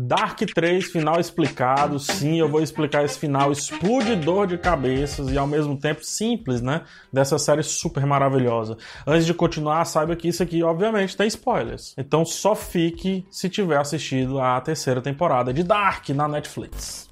[0.00, 1.98] Dark 3, final explicado.
[1.98, 6.82] Sim, eu vou explicar esse final explodidor de cabeças e ao mesmo tempo simples, né?
[7.12, 8.76] Dessa série super maravilhosa.
[9.04, 11.96] Antes de continuar, saiba que isso aqui, obviamente, tem spoilers.
[11.98, 17.10] Então só fique se tiver assistido a terceira temporada de Dark na Netflix.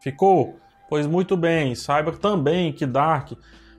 [0.00, 0.58] Ficou?
[0.88, 3.32] Pois muito bem, saiba também que Dark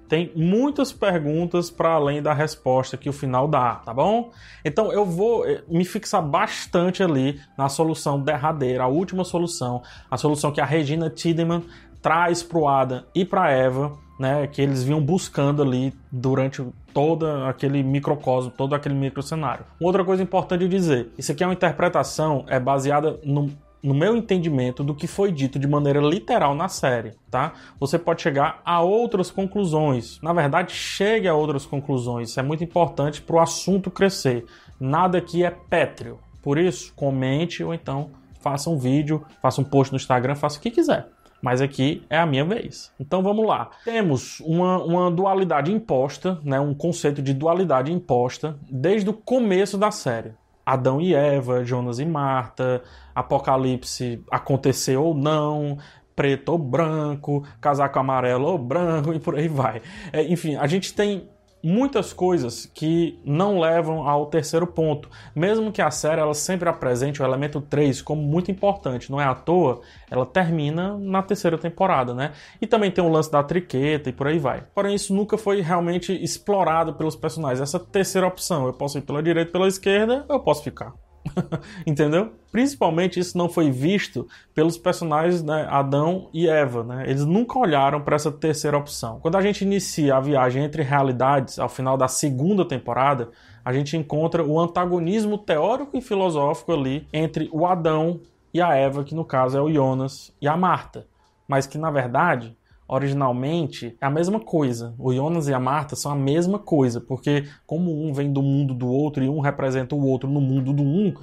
[0.07, 4.31] tem muitas perguntas para além da resposta que o final dá, tá bom?
[4.63, 10.17] Então eu vou eh, me fixar bastante ali na solução derradeira, a última solução, a
[10.17, 11.63] solução que a Regina Tiedemann
[12.01, 17.27] traz para o Adam e para Eva, né, que eles vinham buscando ali durante todo
[17.27, 19.65] aquele microcosmo, todo aquele microcenário.
[19.79, 23.51] Outra coisa importante dizer, isso aqui é uma interpretação é baseada no
[23.87, 27.53] no meu entendimento do que foi dito de maneira literal na série, tá?
[27.79, 30.19] Você pode chegar a outras conclusões.
[30.21, 32.31] Na verdade, chegue a outras conclusões.
[32.31, 34.45] Isso é muito importante para o assunto crescer.
[34.77, 36.19] Nada aqui é pétreo.
[36.41, 38.09] Por isso, comente ou então
[38.41, 41.07] faça um vídeo, faça um post no Instagram, faça o que quiser.
[41.41, 42.91] Mas aqui é a minha vez.
[42.99, 43.69] Então vamos lá.
[43.85, 46.59] Temos uma, uma dualidade imposta, né?
[46.59, 50.33] um conceito de dualidade imposta desde o começo da série.
[50.67, 52.83] Adão e Eva, Jonas e Marta,
[53.15, 55.77] Apocalipse acontecer ou não,
[56.13, 59.81] preto ou branco, casaco amarelo ou branco e por aí vai.
[60.11, 61.29] É, enfim, a gente tem
[61.63, 65.09] muitas coisas que não levam ao terceiro ponto.
[65.35, 69.25] Mesmo que a série ela sempre apresente o elemento 3 como muito importante, não é
[69.25, 72.31] à toa, ela termina na terceira temporada, né?
[72.61, 74.63] E também tem o lance da triqueta e por aí vai.
[74.73, 77.61] Porém, isso nunca foi realmente explorado pelos personagens.
[77.61, 80.93] Essa terceira opção, eu posso ir pela direita, pela esquerda, eu posso ficar.
[81.85, 82.33] Entendeu?
[82.51, 86.83] Principalmente isso não foi visto pelos personagens né, Adão e Eva.
[86.83, 87.05] Né?
[87.07, 89.19] Eles nunca olharam para essa terceira opção.
[89.19, 93.29] Quando a gente inicia a viagem entre realidades, ao final da segunda temporada,
[93.63, 98.19] a gente encontra o antagonismo teórico e filosófico ali entre o Adão
[98.53, 101.05] e a Eva, que no caso é o Jonas e a Marta.
[101.47, 102.55] Mas que na verdade
[102.87, 104.95] originalmente é a mesma coisa.
[104.97, 108.73] O Jonas e a Marta são a mesma coisa, porque como um vem do mundo
[108.73, 111.13] do outro e um representa o outro no mundo do um,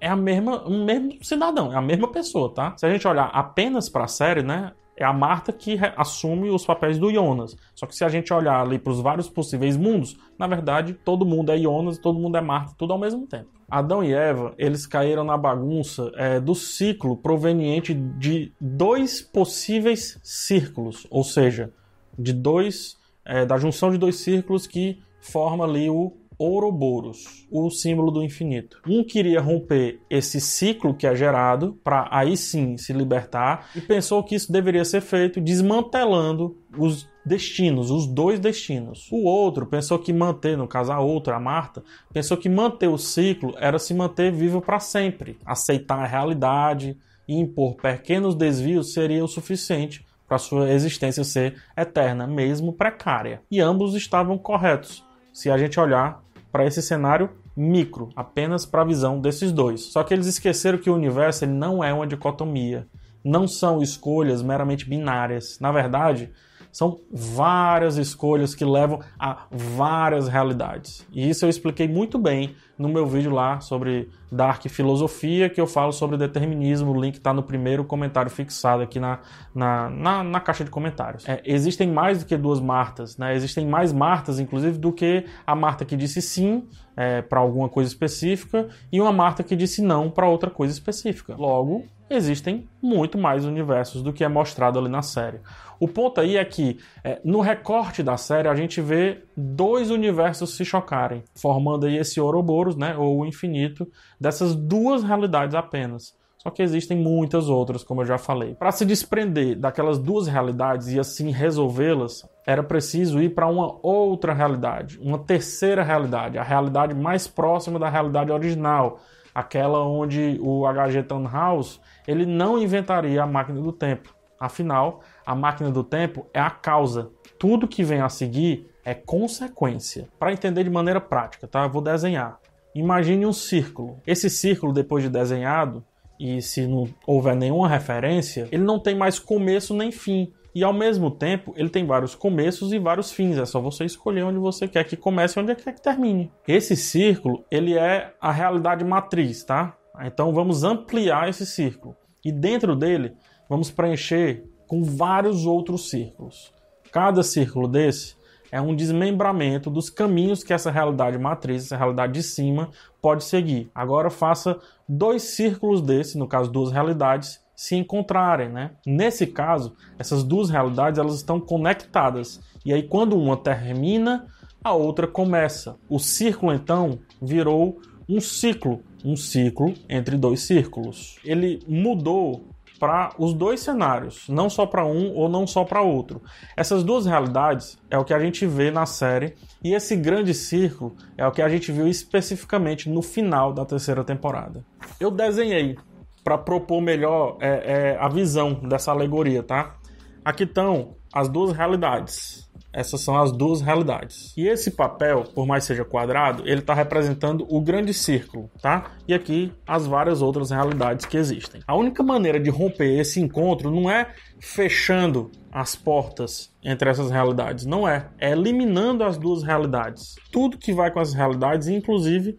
[0.00, 2.74] é a mesma, o mesmo cidadão, é a mesma pessoa, tá?
[2.76, 6.64] Se a gente olhar apenas para a série, né, é a Marta que assume os
[6.64, 7.56] papéis do Jonas.
[7.74, 11.26] Só que se a gente olhar ali para os vários possíveis mundos, na verdade, todo
[11.26, 13.48] mundo é Jonas, todo mundo é Marta, tudo ao mesmo tempo.
[13.68, 21.06] Adão e Eva, eles caíram na bagunça é, do ciclo proveniente de dois possíveis círculos,
[21.10, 21.72] ou seja,
[22.16, 28.10] de dois é, da junção de dois círculos que forma ali o Ouroboros, o símbolo
[28.10, 28.80] do infinito.
[28.86, 34.22] Um queria romper esse ciclo que é gerado para aí sim se libertar e pensou
[34.22, 39.08] que isso deveria ser feito desmantelando os destinos, os dois destinos.
[39.10, 42.98] O outro pensou que manter, no caso a outra, a Marta, pensou que manter o
[42.98, 46.96] ciclo era se manter vivo para sempre, aceitar a realidade
[47.26, 53.42] e impor pequenos desvios seria o suficiente para sua existência ser eterna, mesmo precária.
[53.50, 56.23] E ambos estavam corretos se a gente olhar
[56.54, 59.86] para esse cenário micro, apenas para a visão desses dois.
[59.90, 62.86] Só que eles esqueceram que o universo ele não é uma dicotomia,
[63.24, 65.58] não são escolhas meramente binárias.
[65.60, 66.30] Na verdade,
[66.74, 71.06] são várias escolhas que levam a várias realidades.
[71.12, 75.68] E isso eu expliquei muito bem no meu vídeo lá sobre Dark Filosofia, que eu
[75.68, 76.90] falo sobre determinismo.
[76.90, 79.20] O link está no primeiro comentário fixado aqui na,
[79.54, 81.28] na, na, na caixa de comentários.
[81.28, 83.36] É, existem mais do que duas Martas, né?
[83.36, 87.88] Existem mais Martas, inclusive, do que a Marta que disse sim é, para alguma coisa
[87.88, 91.36] específica e uma Marta que disse não para outra coisa específica.
[91.36, 91.84] Logo,
[92.14, 95.40] existem muito mais universos do que é mostrado ali na série.
[95.78, 100.56] O ponto aí é que é, no recorte da série a gente vê dois universos
[100.56, 103.86] se chocarem, formando aí esse Ouroboros, né, ou o infinito,
[104.20, 106.14] dessas duas realidades apenas.
[106.38, 108.54] Só que existem muitas outras, como eu já falei.
[108.54, 114.34] Para se desprender daquelas duas realidades e assim resolvê-las, era preciso ir para uma outra
[114.34, 119.00] realidade, uma terceira realidade, a realidade mais próxima da realidade original,
[119.34, 121.02] aquela onde o H.G.
[121.02, 124.14] Tannhaus ele não inventaria a máquina do tempo.
[124.38, 127.10] Afinal, a máquina do tempo é a causa.
[127.38, 130.08] Tudo que vem a seguir é consequência.
[130.18, 131.64] Para entender de maneira prática, tá?
[131.64, 132.38] Eu vou desenhar.
[132.74, 134.00] Imagine um círculo.
[134.06, 135.84] Esse círculo, depois de desenhado,
[136.18, 140.32] e se não houver nenhuma referência, ele não tem mais começo nem fim.
[140.54, 143.36] E ao mesmo tempo, ele tem vários começos e vários fins.
[143.36, 146.30] É só você escolher onde você quer que comece e onde quer que termine.
[146.46, 149.76] Esse círculo, ele é a realidade matriz, tá?
[150.02, 151.96] Então vamos ampliar esse círculo.
[152.24, 153.16] E dentro dele,
[153.48, 156.52] vamos preencher com vários outros círculos.
[156.92, 158.16] Cada círculo desse
[158.50, 162.70] é um desmembramento dos caminhos que essa realidade matriz, essa realidade de cima,
[163.02, 163.68] pode seguir.
[163.74, 164.58] Agora faça
[164.88, 168.72] dois círculos desse, no caso duas realidades, se encontrarem, né?
[168.86, 172.40] Nesse caso, essas duas realidades elas estão conectadas.
[172.64, 174.26] E aí quando uma termina,
[174.62, 175.76] a outra começa.
[175.88, 181.18] O círculo então virou um ciclo, um ciclo entre dois círculos.
[181.24, 182.48] Ele mudou
[182.78, 186.20] para os dois cenários, não só para um ou não só para outro.
[186.56, 190.94] Essas duas realidades é o que a gente vê na série e esse grande círculo
[191.16, 194.64] é o que a gente viu especificamente no final da terceira temporada.
[194.98, 195.76] Eu desenhei
[196.24, 197.48] para propor melhor é,
[197.92, 199.76] é, a visão dessa alegoria, tá?
[200.24, 202.50] Aqui estão as duas realidades.
[202.72, 204.36] Essas são as duas realidades.
[204.36, 208.90] E esse papel, por mais seja quadrado, ele está representando o grande círculo, tá?
[209.06, 211.60] E aqui as várias outras realidades que existem.
[211.68, 217.64] A única maneira de romper esse encontro não é fechando as portas entre essas realidades,
[217.64, 218.08] não é.
[218.18, 220.16] É eliminando as duas realidades.
[220.32, 222.36] Tudo que vai com as realidades, inclusive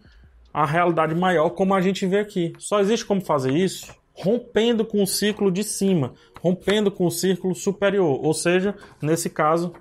[0.56, 2.54] a realidade maior, como a gente vê aqui.
[2.58, 7.54] Só existe como fazer isso rompendo com o círculo de cima, rompendo com o círculo
[7.54, 9.74] superior, ou seja, nesse caso,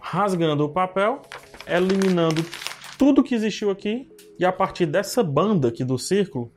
[0.00, 1.20] rasgando o papel,
[1.66, 2.42] eliminando
[2.96, 4.08] tudo que existiu aqui
[4.38, 6.50] e a partir dessa banda aqui do círculo,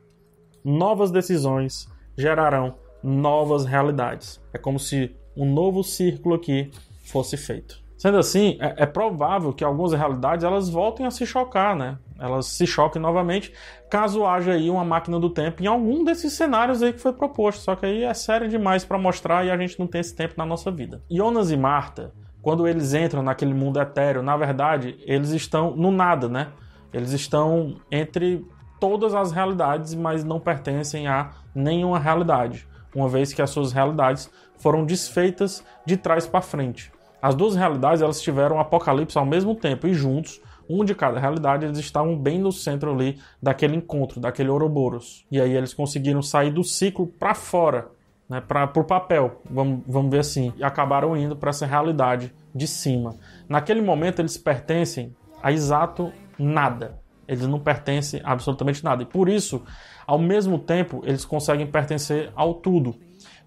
[0.64, 4.40] novas decisões gerarão novas realidades.
[4.54, 6.70] É como se um novo círculo aqui
[7.04, 7.86] fosse feito.
[7.98, 11.98] Sendo assim, é, é, provável que algumas realidades elas voltem a se chocar, né?
[12.18, 13.52] Elas se choquem novamente,
[13.90, 17.60] caso haja aí uma máquina do tempo em algum desses cenários aí que foi proposto.
[17.60, 20.34] Só que aí é sério demais para mostrar e a gente não tem esse tempo
[20.38, 21.02] na nossa vida.
[21.10, 26.28] Jonas e Marta quando eles entram naquele mundo etéreo, na verdade, eles estão no nada,
[26.28, 26.48] né?
[26.92, 28.44] Eles estão entre
[28.80, 34.30] todas as realidades, mas não pertencem a nenhuma realidade, uma vez que as suas realidades
[34.56, 36.92] foram desfeitas de trás para frente.
[37.20, 41.18] As duas realidades elas tiveram um apocalipse ao mesmo tempo e juntos, um de cada
[41.18, 45.24] realidade, eles estavam bem no centro ali daquele encontro, daquele Ouroboros.
[45.30, 47.90] E aí eles conseguiram sair do ciclo para fora
[48.28, 52.66] né, para por papel, vamos, vamos ver assim, e acabaram indo para essa realidade de
[52.66, 53.16] cima.
[53.48, 57.00] Naquele momento eles pertencem a exato nada.
[57.26, 59.02] Eles não pertencem a absolutamente nada.
[59.02, 59.62] E por isso,
[60.06, 62.96] ao mesmo tempo, eles conseguem pertencer ao tudo,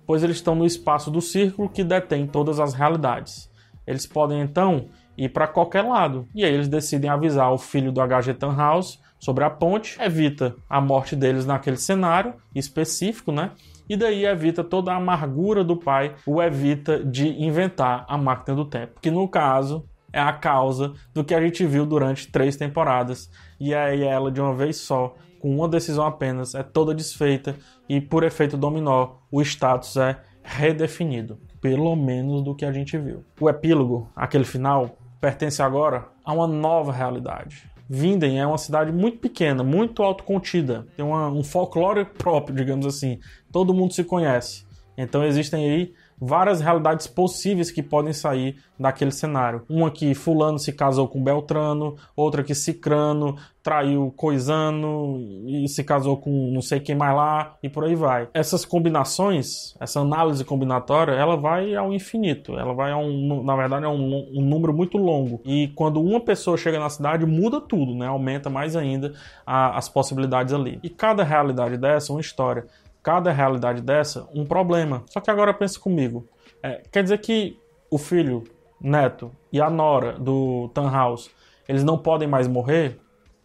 [0.06, 3.50] pois eles estão no espaço do círculo que detém todas as realidades.
[3.92, 6.28] Eles podem então ir para qualquer lado.
[6.34, 10.82] E aí eles decidem avisar o filho do HG Tannhaus sobre a ponte, evita a
[10.82, 13.52] morte deles naquele cenário específico, né?
[13.92, 18.64] e daí evita toda a amargura do pai, o evita de inventar a máquina do
[18.64, 23.30] tempo, que no caso é a causa do que a gente viu durante três temporadas,
[23.60, 27.54] e aí ela de uma vez só, com uma decisão apenas, é toda desfeita
[27.90, 33.24] e por efeito dominó, o status é redefinido, pelo menos do que a gente viu.
[33.40, 37.69] O epílogo, aquele final, pertence agora a uma nova realidade.
[37.88, 43.19] Vinden é uma cidade muito pequena, muito autocontida, tem uma, um folclore próprio, digamos assim.
[43.52, 44.66] Todo mundo se conhece.
[44.98, 49.63] Então existem aí várias realidades possíveis que podem sair daquele cenário.
[49.68, 56.18] Uma que fulano se casou com Beltrano, outra que Cicrano traiu Coisano e se casou
[56.18, 58.27] com não sei quem mais lá e por aí vai.
[58.33, 62.57] Essas combinações, essa análise combinatória, ela vai ao infinito.
[62.57, 65.41] Ela vai a um, na verdade, é um, um número muito longo.
[65.45, 68.07] E quando uma pessoa chega na cidade, muda tudo, né?
[68.07, 69.13] Aumenta mais ainda
[69.45, 70.79] a, as possibilidades ali.
[70.83, 72.65] E cada realidade dessa, uma história
[73.03, 75.04] cada realidade dessa um problema.
[75.07, 76.28] Só que agora pense comigo.
[76.61, 77.57] É, quer dizer que
[77.90, 78.44] o filho,
[78.80, 81.30] neto e a nora do Tannhaus,
[81.68, 82.99] eles não podem mais morrer?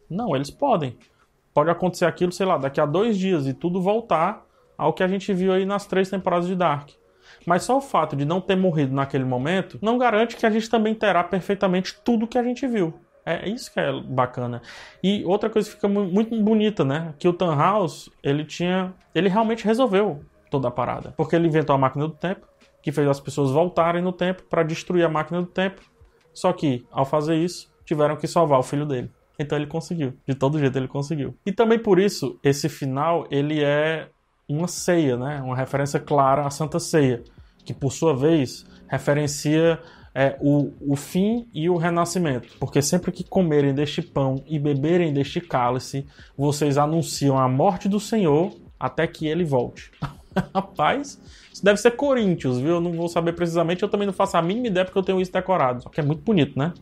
[0.08, 0.96] Não, eles podem.
[1.52, 4.44] Pode acontecer aquilo, sei lá, daqui a dois dias e tudo voltar
[4.76, 6.90] ao que a gente viu aí nas três temporadas de Dark.
[7.46, 10.68] Mas só o fato de não ter morrido naquele momento não garante que a gente
[10.68, 12.94] também terá perfeitamente tudo que a gente viu.
[13.26, 14.62] É, isso que é bacana.
[15.02, 17.12] E outra coisa que fica muito bonita, né?
[17.18, 18.94] Que o Tannhaus, ele tinha.
[19.12, 21.12] Ele realmente resolveu toda a parada.
[21.16, 22.46] Porque ele inventou a máquina do tempo,
[22.80, 25.82] que fez as pessoas voltarem no tempo para destruir a máquina do tempo.
[26.32, 29.10] Só que, ao fazer isso, tiveram que salvar o filho dele.
[29.36, 30.14] Então ele conseguiu.
[30.24, 31.36] De todo jeito ele conseguiu.
[31.44, 34.08] E também por isso, esse final, ele é
[34.48, 35.42] uma ceia, né?
[35.42, 37.24] Uma referência clara à Santa Ceia.
[37.64, 39.80] Que, por sua vez, referencia
[40.18, 42.48] é, o, o fim e o renascimento.
[42.58, 48.00] Porque sempre que comerem deste pão e beberem deste cálice, vocês anunciam a morte do
[48.00, 49.90] Senhor até que ele volte.
[50.54, 51.20] Rapaz,
[51.52, 52.76] isso deve ser Coríntios, viu?
[52.76, 55.20] Eu não vou saber precisamente, eu também não faço a mínima ideia porque eu tenho
[55.20, 55.82] isso decorado.
[55.82, 56.72] Só que é muito bonito, né?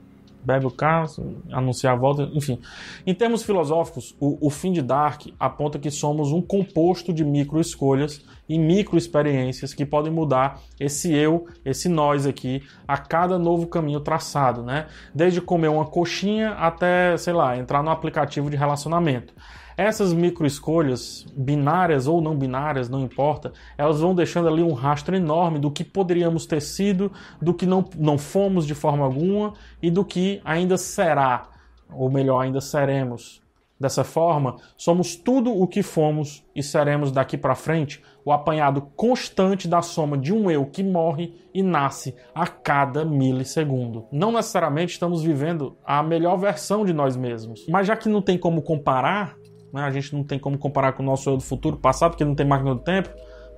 [0.45, 2.61] Bebe o caso, anunciar a volta, enfim.
[3.07, 7.61] Em termos filosóficos, o, o fim de Dark aponta que somos um composto de micro
[7.61, 13.67] escolhas e micro experiências que podem mudar esse eu, esse nós aqui, a cada novo
[13.67, 14.87] caminho traçado, né?
[15.15, 19.33] Desde comer uma coxinha até, sei lá, entrar no aplicativo de relacionamento.
[19.77, 25.17] Essas micro escolhas, binárias ou não binárias, não importa, elas vão deixando ali um rastro
[25.17, 29.91] enorme do que poderíamos ter sido, do que não, não fomos de forma alguma e
[29.91, 31.49] do que ainda será,
[31.93, 33.43] ou melhor, ainda seremos.
[33.79, 39.67] Dessa forma, somos tudo o que fomos e seremos daqui para frente, o apanhado constante
[39.67, 44.07] da soma de um eu que morre e nasce a cada milissegundo.
[44.13, 48.39] Não necessariamente estamos vivendo a melhor versão de nós mesmos, mas já que não tem
[48.39, 49.37] como comparar,
[49.75, 49.83] né?
[49.83, 52.35] A gente não tem como comparar com o nosso eu do futuro passado, porque não
[52.35, 53.11] tem máquina do tempo.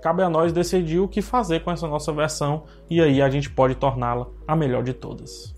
[0.03, 3.51] Cabe a nós decidir o que fazer com essa nossa versão e aí a gente
[3.51, 5.55] pode torná-la a melhor de todas.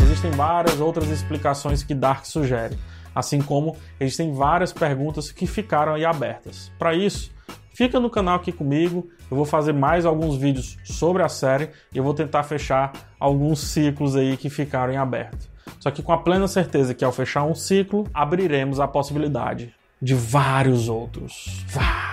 [0.00, 2.78] Existem várias outras explicações que Dark sugere,
[3.14, 6.70] assim como existem várias perguntas que ficaram aí abertas.
[6.78, 7.30] Para isso,
[7.74, 11.96] fica no canal aqui comigo, eu vou fazer mais alguns vídeos sobre a série e
[11.96, 15.48] eu vou tentar fechar alguns ciclos aí que ficaram em aberto.
[15.80, 20.14] Só que com a plena certeza que ao fechar um ciclo, abriremos a possibilidade de
[20.14, 21.64] vários outros.
[21.66, 22.11] Vários